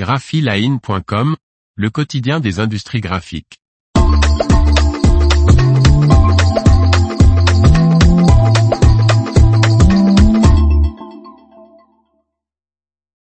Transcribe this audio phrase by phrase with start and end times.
[0.00, 1.36] graphiline.com,
[1.74, 3.58] le quotidien des industries graphiques.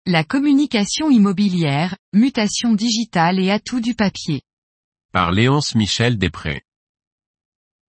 [0.04, 4.42] La communication immobilière, mutation digitale et atout du papier.
[5.14, 6.60] Par Léonce Michel Després.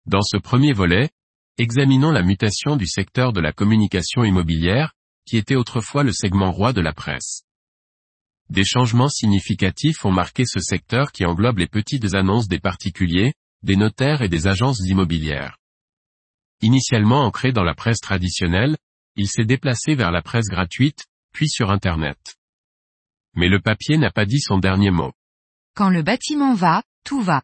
[0.05, 1.09] Dans ce premier volet,
[1.57, 4.93] examinons la mutation du secteur de la communication immobilière,
[5.25, 7.45] qui était autrefois le segment roi de la presse.
[8.49, 13.75] Des changements significatifs ont marqué ce secteur qui englobe les petites annonces des particuliers, des
[13.75, 15.57] notaires et des agences immobilières.
[16.61, 18.75] Initialement ancré dans la presse traditionnelle,
[19.15, 22.17] il s'est déplacé vers la presse gratuite, puis sur Internet.
[23.35, 25.11] Mais le papier n'a pas dit son dernier mot.
[25.75, 27.43] Quand le bâtiment va, tout va.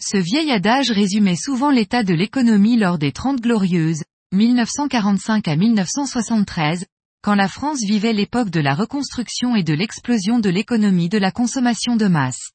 [0.00, 6.86] Ce vieil adage résumait souvent l'état de l'économie lors des Trente Glorieuses, 1945 à 1973,
[7.22, 11.30] quand la France vivait l'époque de la reconstruction et de l'explosion de l'économie de la
[11.30, 12.50] consommation de masse.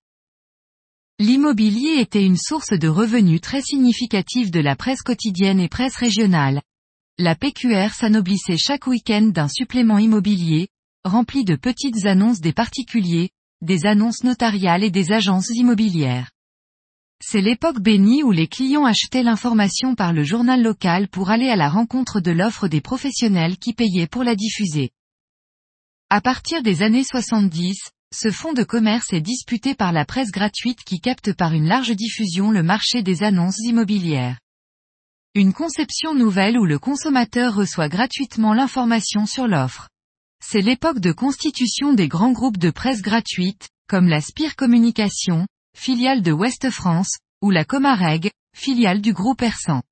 [1.20, 6.61] L'immobilier était une source de revenus très significative de la presse quotidienne et presse régionale.
[7.17, 10.67] La PQR s'anoblissait chaque week-end d'un supplément immobilier,
[11.05, 16.30] rempli de petites annonces des particuliers, des annonces notariales et des agences immobilières.
[17.20, 21.56] C'est l'époque bénie où les clients achetaient l'information par le journal local pour aller à
[21.56, 24.92] la rencontre de l'offre des professionnels qui payaient pour la diffuser.
[26.10, 30.84] À partir des années 70, ce fonds de commerce est disputé par la presse gratuite
[30.86, 34.40] qui capte par une large diffusion le marché des annonces immobilières.
[35.36, 39.90] Une conception nouvelle où le consommateur reçoit gratuitement l'information sur l'offre.
[40.42, 45.45] C'est l'époque de constitution des grands groupes de presse gratuite, comme la Spire Communication,
[45.78, 49.83] filiale de Ouest France, ou la Comareg, filiale du groupe Persan.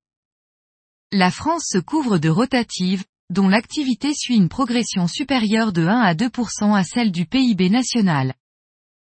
[1.12, 6.14] La France se couvre de rotatives, dont l'activité suit une progression supérieure de 1 à
[6.14, 8.34] 2% à celle du PIB national.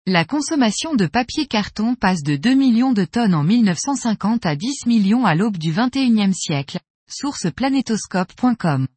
[0.06, 4.86] La consommation de papier carton passe de 2 millions de tonnes en 1950 à 10
[4.86, 8.88] millions à l'aube du 21e siècle, source planétoscope.com.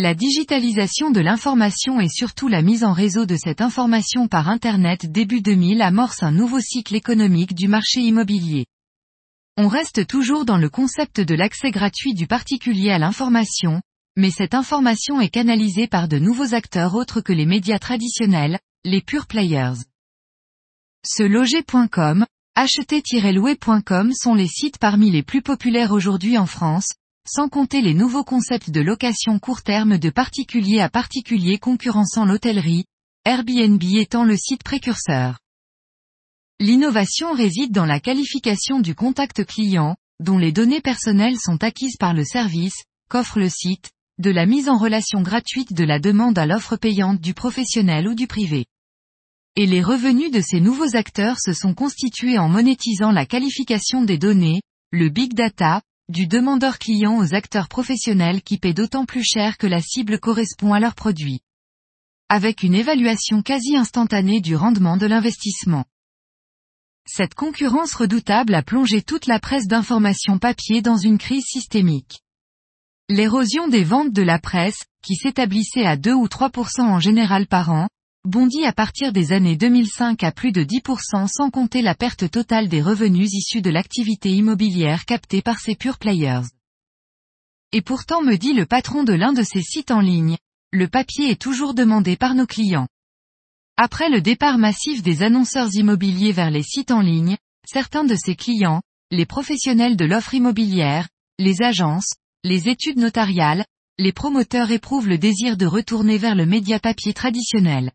[0.00, 5.10] La digitalisation de l'information et surtout la mise en réseau de cette information par Internet
[5.10, 8.66] début 2000 amorce un nouveau cycle économique du marché immobilier.
[9.56, 13.82] On reste toujours dans le concept de l'accès gratuit du particulier à l'information,
[14.16, 19.00] mais cette information est canalisée par de nouveaux acteurs autres que les médias traditionnels, les
[19.02, 19.82] pure players.
[21.04, 26.92] Ce loger.com, acheter-louer.com sont les sites parmi les plus populaires aujourd'hui en France,
[27.28, 32.84] sans compter les nouveaux concepts de location court terme de particulier à particulier concurrençant l'hôtellerie,
[33.24, 35.38] Airbnb étant le site précurseur.
[36.60, 42.14] L'innovation réside dans la qualification du contact client, dont les données personnelles sont acquises par
[42.14, 46.46] le service, qu'offre le site, de la mise en relation gratuite de la demande à
[46.46, 48.66] l'offre payante du professionnel ou du privé.
[49.54, 54.18] Et les revenus de ces nouveaux acteurs se sont constitués en monétisant la qualification des
[54.18, 59.58] données, le big data, du demandeur client aux acteurs professionnels qui paient d'autant plus cher
[59.58, 61.40] que la cible correspond à leurs produits.
[62.30, 65.84] Avec une évaluation quasi instantanée du rendement de l'investissement.
[67.06, 72.20] Cette concurrence redoutable a plongé toute la presse d'information papier dans une crise systémique.
[73.10, 77.70] L'érosion des ventes de la presse, qui s'établissait à 2 ou 3% en général par
[77.70, 77.88] an,
[78.28, 82.68] bondit à partir des années 2005 à plus de 10% sans compter la perte totale
[82.68, 86.42] des revenus issus de l'activité immobilière captée par ces pure players.
[87.72, 90.36] Et pourtant me dit le patron de l'un de ces sites en ligne,
[90.72, 92.86] le papier est toujours demandé par nos clients.
[93.78, 98.36] Après le départ massif des annonceurs immobiliers vers les sites en ligne, certains de ces
[98.36, 101.08] clients, les professionnels de l'offre immobilière,
[101.38, 102.12] les agences,
[102.44, 103.64] les études notariales,
[103.96, 107.90] les promoteurs éprouvent le désir de retourner vers le média papier traditionnel.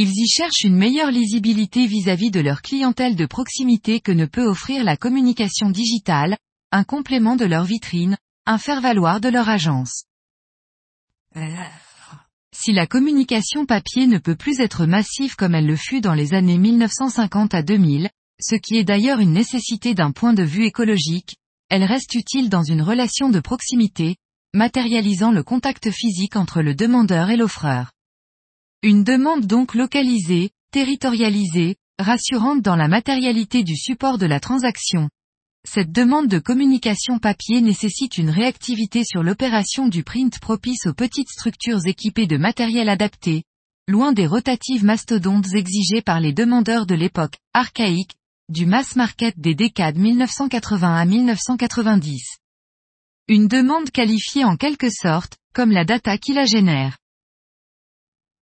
[0.00, 4.46] Ils y cherchent une meilleure lisibilité vis-à-vis de leur clientèle de proximité que ne peut
[4.46, 6.36] offrir la communication digitale,
[6.70, 8.16] un complément de leur vitrine,
[8.46, 10.04] un faire-valoir de leur agence.
[12.54, 16.32] Si la communication papier ne peut plus être massive comme elle le fut dans les
[16.32, 18.08] années 1950 à 2000,
[18.40, 21.34] ce qui est d'ailleurs une nécessité d'un point de vue écologique,
[21.70, 24.14] elle reste utile dans une relation de proximité,
[24.54, 27.90] matérialisant le contact physique entre le demandeur et l'offreur.
[28.84, 35.10] Une demande donc localisée, territorialisée, rassurante dans la matérialité du support de la transaction.
[35.68, 41.28] Cette demande de communication papier nécessite une réactivité sur l'opération du print propice aux petites
[41.28, 43.42] structures équipées de matériel adapté,
[43.88, 48.14] loin des rotatives mastodontes exigées par les demandeurs de l'époque archaïque,
[48.48, 52.38] du mass market des décades 1980 à 1990.
[53.26, 56.96] Une demande qualifiée en quelque sorte, comme la data qui la génère.